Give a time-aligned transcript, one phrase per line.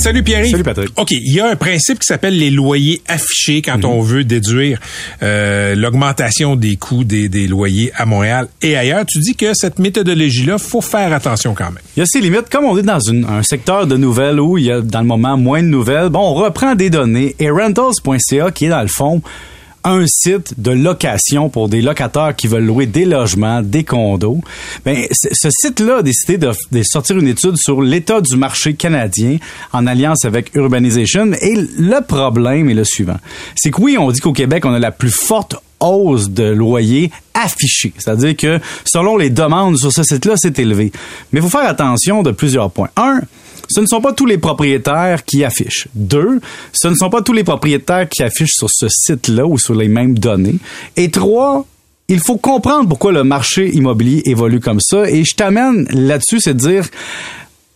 [0.00, 0.46] Salut Pierre.
[0.46, 0.88] Salut Patrick.
[0.96, 4.80] OK, il y a un principe qui s'appelle les loyers affichés quand on veut déduire
[5.22, 9.04] euh, l'augmentation des coûts des, des, loyers à Montréal et ailleurs.
[9.04, 11.82] Tu dis que cette méthodologie-là, faut faire attention quand même.
[11.96, 12.48] Il y a ses limites.
[12.50, 15.06] Comme on est dans une, un secteur de nouvelles où il y a dans le
[15.06, 18.88] moment moins de nouvelles, bon, on reprend des données et rentals.ca qui est dans le
[18.88, 19.20] fond
[19.84, 24.40] un site de location pour des locataires qui veulent louer des logements, des condos.
[24.84, 26.52] Ben, ce site-là a décidé de,
[26.82, 29.38] sortir une étude sur l'état du marché canadien
[29.72, 31.32] en alliance avec Urbanization.
[31.40, 33.16] Et le problème est le suivant.
[33.54, 37.10] C'est que oui, on dit qu'au Québec, on a la plus forte hausse de loyer
[37.34, 37.92] affichée.
[37.96, 40.92] C'est-à-dire que selon les demandes sur ce site-là, c'est élevé.
[41.32, 42.90] Mais il faut faire attention de plusieurs points.
[42.96, 43.20] Un,
[43.70, 45.86] ce ne sont pas tous les propriétaires qui affichent.
[45.94, 46.40] Deux,
[46.72, 49.86] ce ne sont pas tous les propriétaires qui affichent sur ce site-là ou sur les
[49.86, 50.56] mêmes données.
[50.96, 51.64] Et trois,
[52.08, 55.08] il faut comprendre pourquoi le marché immobilier évolue comme ça.
[55.08, 56.88] Et je t'amène là-dessus, c'est de dire,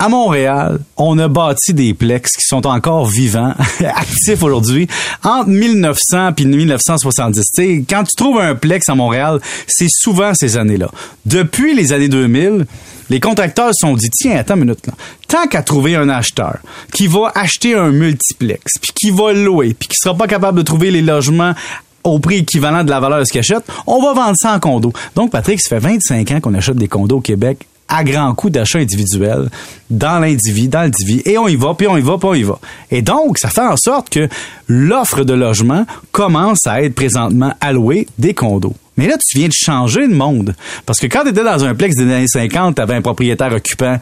[0.05, 4.87] à Montréal, on a bâti des plex qui sont encore vivants, actifs aujourd'hui,
[5.23, 7.41] entre 1900 puis 1970.
[7.41, 10.91] T'sais, quand tu trouves un plex à Montréal, c'est souvent ces années-là.
[11.25, 12.67] Depuis les années 2000,
[13.09, 14.93] les contracteurs se sont dit, tiens, attends une minute, là.
[15.27, 16.59] tant qu'à trouver un acheteur
[16.93, 20.63] qui va acheter un multiplex, puis qui va louer, puis qui sera pas capable de
[20.65, 21.55] trouver les logements
[22.03, 24.61] au prix équivalent de la valeur de ce qu'il achète, on va vendre ça en
[24.61, 24.93] condo.
[25.17, 28.50] Donc, Patrick, ça fait 25 ans qu'on achète des condos au Québec à grand coût
[28.50, 29.48] d'achat individuel
[29.89, 32.34] dans l'individu, dans le divi, et on y va, puis on y va, puis on
[32.34, 32.59] y va.
[32.91, 34.28] Et donc, ça fait en sorte que
[34.67, 38.75] l'offre de logement commence à être présentement allouée des condos.
[38.97, 40.55] Mais là, tu viens de changer de monde.
[40.86, 43.53] Parce que quand tu étais dans un plex des années 50, tu avais un propriétaire
[43.53, 43.98] occupant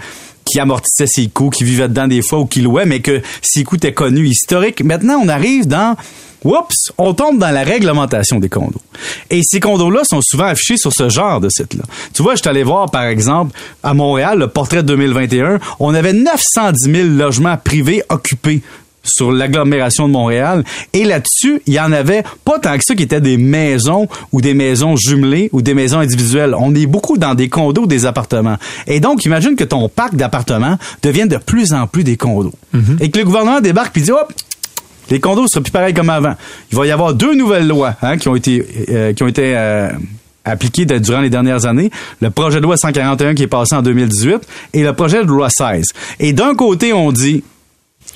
[0.53, 3.65] qui amortissait ses coûts, qui vivait dedans des fois ou qui louait, mais que ses
[3.65, 4.85] coûts étaient connus, historiques.
[4.85, 5.97] Maintenant, on arrive dans
[6.45, 8.83] Oups, on tombe dans la réglementation des condos.
[9.31, 11.85] Et ces condos-là sont souvent affichés sur ce genre de site-là.
[12.13, 16.13] Tu vois, je suis allé voir, par exemple, à Montréal, le portrait 2021, on avait
[16.13, 18.61] 910 000 logements privés occupés
[19.03, 20.65] sur l'agglomération de Montréal.
[20.93, 24.41] Et là-dessus, il y en avait pas tant que ça qui étaient des maisons ou
[24.41, 26.55] des maisons jumelées ou des maisons individuelles.
[26.59, 28.57] On est beaucoup dans des condos, des appartements.
[28.87, 32.53] Et donc, imagine que ton parc d'appartements devienne de plus en plus des condos.
[33.01, 34.33] Et que le gouvernement débarque et dit, hop,
[35.11, 36.35] les condos ne seront plus pareils comme avant.
[36.71, 39.55] Il va y avoir deux nouvelles lois hein, qui ont été, euh, qui ont été
[39.57, 39.91] euh,
[40.45, 41.91] appliquées durant les dernières années.
[42.21, 44.41] Le projet de loi 141 qui est passé en 2018
[44.73, 45.87] et le projet de loi 16.
[46.21, 47.45] Et d'un côté, on dit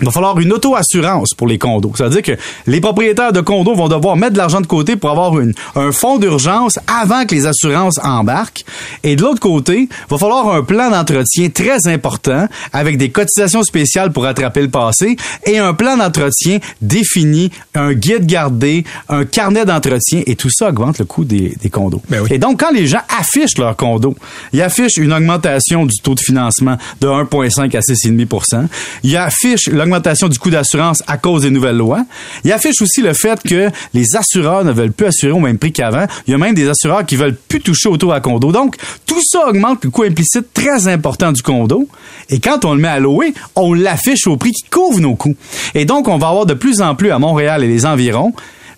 [0.00, 1.92] il va falloir une auto-assurance pour les condos.
[1.96, 2.32] C'est-à-dire que
[2.66, 5.92] les propriétaires de condos vont devoir mettre de l'argent de côté pour avoir une, un
[5.92, 8.64] fonds d'urgence avant que les assurances embarquent.
[9.02, 13.62] Et de l'autre côté, il va falloir un plan d'entretien très important avec des cotisations
[13.62, 19.64] spéciales pour rattraper le passé et un plan d'entretien défini, un guide gardé, un carnet
[19.64, 22.02] d'entretien et tout ça augmente le coût des, des condos.
[22.08, 22.28] Ben oui.
[22.32, 24.14] Et donc, quand les gens affichent leur condo,
[24.52, 28.66] ils affichent une augmentation du taux de financement de 1,5 à 6,5%
[29.02, 32.04] Ils affichent l'augmentation du coût d'assurance à cause des nouvelles lois.
[32.44, 35.72] Il affiche aussi le fait que les assureurs ne veulent plus assurer au même prix
[35.72, 36.06] qu'avant.
[36.26, 38.50] Il y a même des assureurs qui veulent plus toucher au taux à condo.
[38.50, 38.76] Donc,
[39.06, 41.88] tout ça augmente le coût implicite très important du condo.
[42.30, 45.36] Et quand on le met à louer, on l'affiche au prix qui couvre nos coûts.
[45.74, 48.32] Et donc, on va avoir de plus en plus à Montréal et les environs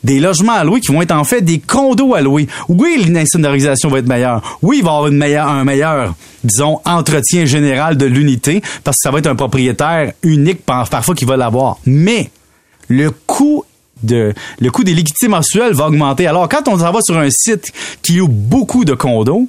[0.05, 2.47] des logements à louer qui vont être en fait des condos à louer.
[2.69, 4.59] Oui, l'insonorisation va être meilleure.
[4.63, 6.15] Oui, il va y avoir un meilleur,
[6.45, 11.25] disons, entretien général de l'unité parce que ça va être un propriétaire unique parfois qui
[11.25, 11.79] va l'avoir.
[11.85, 12.31] Mais
[12.89, 13.65] le coût
[14.03, 16.27] de, le coût des liquidités mensuelles va augmenter.
[16.27, 17.73] Alors, quand on s'en va sur un site
[18.03, 19.49] qui loue beaucoup de condos,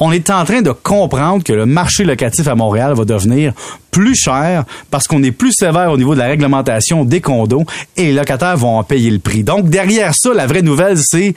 [0.00, 3.52] on est en train de comprendre que le marché locatif à Montréal va devenir
[3.90, 7.64] plus cher parce qu'on est plus sévère au niveau de la réglementation des condos
[7.96, 9.44] et les locataires vont en payer le prix.
[9.44, 11.34] Donc derrière ça, la vraie nouvelle, c'est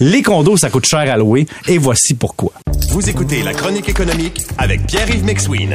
[0.00, 2.52] les condos, ça coûte cher à louer et voici pourquoi.
[2.90, 5.74] Vous écoutez la chronique économique avec Pierre-Yves McSween.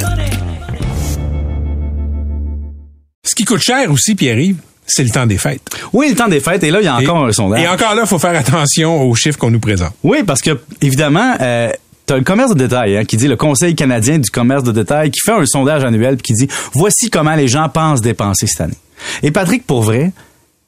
[3.24, 5.62] Ce qui coûte cher aussi, Pierre-Yves, c'est le temps des fêtes.
[5.92, 6.64] Oui, le temps des fêtes.
[6.64, 7.62] Et là, il y a encore et, un sondage.
[7.62, 9.92] Et encore là, il faut faire attention aux chiffres qu'on nous présente.
[10.02, 11.70] Oui, parce que, évidemment, euh,
[12.06, 15.10] T'as le commerce de détail hein, qui dit le Conseil canadien du commerce de détail
[15.10, 18.62] qui fait un sondage annuel puis qui dit voici comment les gens pensent dépenser cette
[18.62, 18.78] année.
[19.22, 20.12] Et Patrick, pour vrai,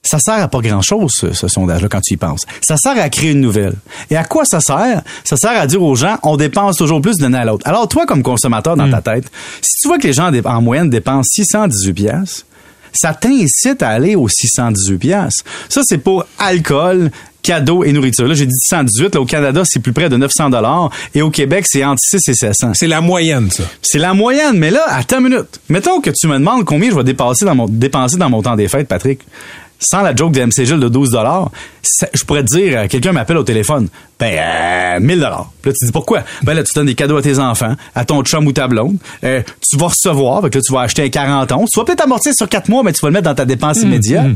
[0.02, 2.42] ça sert à pas grand-chose, ce, ce sondage-là, quand tu y penses.
[2.60, 3.74] Ça sert à créer une nouvelle.
[4.10, 5.02] Et à quoi ça sert?
[5.24, 7.66] Ça sert à dire aux gens, on dépense toujours plus d'une année à l'autre.
[7.66, 9.30] Alors, toi, comme consommateur dans ta tête,
[9.62, 12.44] si tu vois que les gens, en moyenne, dépensent 618 pièces
[12.94, 15.42] ça t'incite à aller aux 618 pièces.
[15.68, 17.10] Ça, c'est pour alcool
[17.44, 18.26] cadeaux et nourriture.
[18.26, 19.14] Là, j'ai dit 118.
[19.14, 20.90] Là, au Canada, c'est plus près de 900 dollars.
[21.14, 22.72] Et au Québec, c'est entre 6 et 700.
[22.74, 23.62] C'est la moyenne, ça.
[23.82, 24.58] C'est la moyenne.
[24.58, 25.60] Mais là, attends une minute.
[25.68, 28.56] Mettons que tu me demandes combien je vais dépenser dans mon, dépenser dans mon temps
[28.56, 29.20] des fêtes, Patrick.
[29.78, 31.50] Sans la joke de MC Gilles de 12 dollars,
[32.12, 33.88] je pourrais te dire, euh, quelqu'un m'appelle au téléphone,
[34.18, 35.50] ben, euh, 1000 dollars.
[35.64, 36.24] Là, tu dis pourquoi?
[36.42, 38.96] Ben là, tu donnes des cadeaux à tes enfants, à ton chum ou ta blonde.
[39.24, 41.64] Euh, tu vas recevoir, donc là, tu vas acheter un 40 ans.
[41.70, 43.82] Tu vas peut-être amortir sur 4 mois, mais tu vas le mettre dans ta dépense
[43.82, 44.32] immédiate.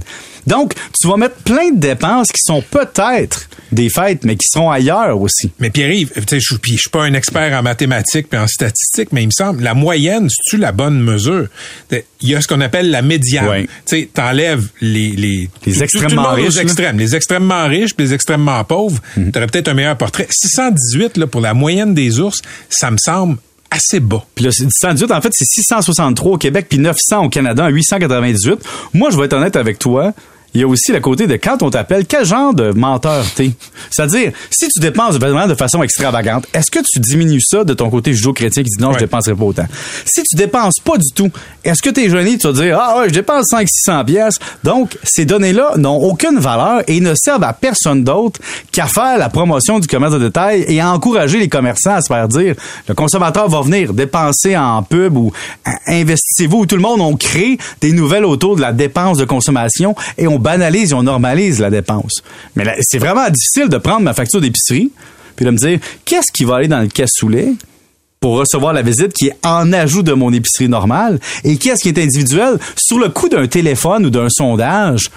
[0.47, 4.71] Donc, tu vas mettre plein de dépenses qui sont peut-être des fêtes, mais qui seront
[4.71, 5.53] ailleurs aussi.
[5.59, 9.11] Mais Pierre-Yves, tu sais, je je suis pas un expert en mathématiques puis en statistiques,
[9.13, 11.49] mais il me semble, la moyenne, c'est-tu la bonne mesure?
[11.91, 13.49] Il y a ce qu'on appelle la médiane.
[13.51, 13.67] Oui.
[13.87, 15.11] Tu sais, t'enlèves les...
[15.11, 16.99] Les, Les tout- tout extrêmement le riches, extrêmes.
[16.99, 19.01] Les extrêmement riches puis les extrêmement pauvres,
[19.33, 20.27] t'aurais peut-être un meilleur portrait.
[20.31, 23.37] 618, là, pour la moyenne des ours, ça me semble
[23.71, 24.25] assez bas.
[24.35, 27.69] Puis là, c'est 118, en fait, c'est 663 au Québec, puis 900 au Canada, en
[27.69, 28.59] 898.
[28.95, 30.13] Moi, je vais être honnête avec toi.
[30.55, 33.53] Il y a aussi le côté de quand on t'appelle, quel genre de menteur t'es?
[33.91, 37.91] C'est-à-dire, si tu dépenses vraiment de façon extravagante, est-ce que tu diminues ça de ton
[37.91, 39.01] côté judo-chrétien qui dit non, je Ouais.
[39.01, 39.67] dépenserai pas autant?
[40.07, 41.31] Si tu dépenses pas du tout,
[41.65, 44.35] est-ce que t'es gêné, tu vas dire, ah ouais, je dépense 500-600 pièces.
[44.65, 48.41] Donc, ces données-là n'ont aucune valeur et ne servent à personne d'autre
[48.73, 52.07] qu'à faire la promotion du commerce de détail et à encourager les commerçants à se
[52.09, 52.55] faire dire,
[52.89, 55.31] le consommateur va venir dépenser en pub ou
[55.87, 56.67] investissez-vous.
[56.67, 60.38] Tout le monde, on crée des nouvelles autour de la dépense de consommation et on
[60.39, 62.23] banalise et on normalise la dépense.
[62.57, 64.91] Mais c'est vraiment difficile de prendre ma facture d'épicerie
[65.37, 67.53] puis de me dire, qu'est-ce qui va aller dans le cassoulet
[68.19, 71.21] pour recevoir la visite qui est en ajout de mon épicerie normale?
[71.45, 72.59] Et qu'est-ce qui est individuel?
[72.75, 75.11] Sur le coût d'un téléphone ou d'un sondage.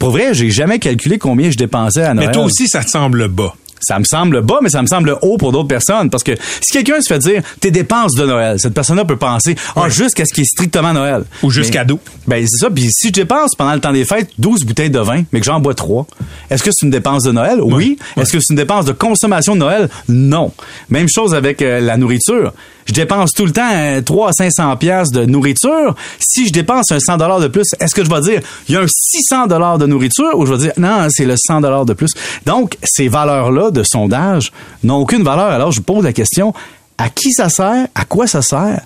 [0.00, 2.28] Pour vrai, j'ai jamais calculé combien je dépensais à Noël.
[2.28, 3.54] Mais toi aussi, ça te semble bas.
[3.82, 6.08] Ça me semble bas, mais ça me semble haut pour d'autres personnes.
[6.08, 9.56] Parce que si quelqu'un se fait dire tes dépenses de Noël, cette personne-là peut penser
[9.76, 11.24] ah, jusqu'à ce qui est strictement Noël?
[11.42, 12.00] Ou juste Mais- cadeau.
[12.26, 12.70] Ben, c'est ça.
[12.70, 15.46] Puis si je dépense pendant le temps des fêtes 12 bouteilles de vin, mais que
[15.46, 16.06] j'en bois 3,
[16.50, 17.60] est-ce que c'est une dépense de Noël?
[17.60, 17.98] Oui.
[18.16, 19.88] Est-ce que c'est une dépense de consommation de Noël?
[20.08, 20.52] Non.
[20.88, 22.52] Même chose avec euh, la nourriture.
[22.86, 25.94] Je dépense tout le temps euh, 3 à 500 pièces de nourriture.
[26.18, 28.78] Si je dépense un 100 dollars de plus, est-ce que je vais dire il y
[28.78, 31.84] a un 600 dollars de nourriture ou je vais dire non, c'est le 100 dollars
[31.84, 32.12] de plus?
[32.46, 34.52] Donc ces valeurs-là de sondage
[34.82, 35.46] n'ont aucune valeur.
[35.46, 36.52] Alors je pose la question
[36.98, 38.80] à qui ça sert, à quoi ça sert?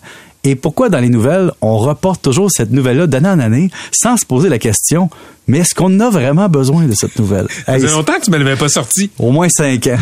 [0.47, 4.25] Et pourquoi dans les nouvelles, on reporte toujours cette nouvelle-là d'année en année sans se
[4.25, 5.11] poser la question,
[5.49, 7.47] mais est-ce qu'on a vraiment besoin de cette nouvelle?
[7.67, 9.11] Ça Hey, faisait longtemps que tu me l'avais pas sorti.
[9.19, 9.99] au moins cinq ans.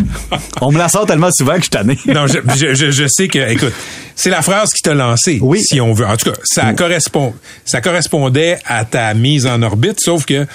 [0.61, 1.99] on me la sort tellement souvent que je suis tanné.
[2.06, 3.73] Non, je, je, je, je sais que, écoute,
[4.14, 5.61] c'est la phrase qui t'a lancé, Oui.
[5.62, 6.06] si on veut.
[6.06, 10.46] En tout cas, ça correspond, ça correspondait à ta mise en orbite, sauf que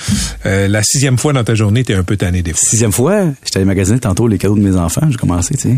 [0.45, 2.61] euh, la sixième fois dans ta journée, t'es un peu tanné des fois.
[2.69, 5.07] Sixième fois, j'étais allé magasiner tantôt les cadeaux de mes enfants.
[5.09, 5.77] J'ai commencé, tu sais.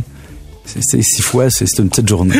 [0.65, 2.39] C'est- six fois, c'est une petite journée.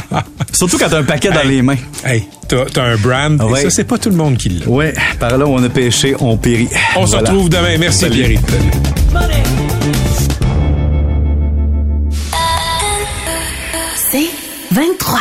[0.52, 1.76] Surtout quand t'as un paquet dans les mains.
[2.04, 3.60] Hey, t'as un brand, Ouais.
[3.60, 4.66] et ça, c'est pas tout le monde qui l'a.
[4.66, 6.68] Ouais, par là où on a pêché, on périt.
[6.96, 7.76] On se retrouve demain.
[7.78, 8.24] Merci, Salut.
[8.24, 8.40] Pierre.
[14.10, 14.30] C'est
[14.72, 15.18] 23.